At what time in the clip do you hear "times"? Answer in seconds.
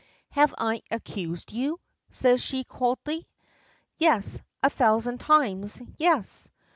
5.19-5.79